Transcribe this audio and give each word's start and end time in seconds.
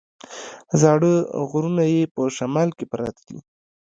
زاړه 0.81 1.13
غرونه 1.49 1.83
یې 1.93 2.03
په 2.13 2.21
شمال 2.35 2.69
کې 2.77 2.85
پراته 2.91 3.21
دي. 3.29 3.39